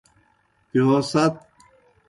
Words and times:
بہیو 0.69 0.97
ست۔ 1.11 1.23